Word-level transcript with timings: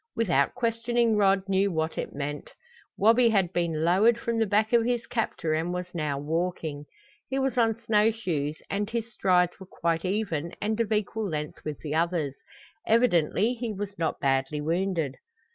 Without 0.15 0.55
questioning 0.55 1.15
Rod 1.15 1.43
knew 1.47 1.71
what 1.71 1.95
it 1.95 2.11
meant. 2.11 2.53
Wabi 2.97 3.29
had 3.29 3.53
been 3.53 3.83
lowered 3.85 4.17
from 4.19 4.39
the 4.39 4.47
back 4.47 4.73
of 4.73 4.83
his 4.83 5.05
captor 5.05 5.53
and 5.53 5.71
was 5.71 5.93
now 5.93 6.17
walking. 6.17 6.85
He 7.29 7.37
was 7.37 7.55
on 7.55 7.79
snow 7.79 8.09
shoes 8.09 8.63
and 8.67 8.89
his 8.89 9.13
strides 9.13 9.59
were 9.59 9.67
quite 9.69 10.03
even 10.03 10.55
and 10.59 10.79
of 10.79 10.91
equal 10.91 11.29
length 11.29 11.63
with 11.63 11.77
the 11.81 11.93
others. 11.93 12.33
Evidently 12.87 13.53
he 13.53 13.71
was 13.73 13.99
not 13.99 14.19
badly 14.19 14.59
wounded. 14.59 15.17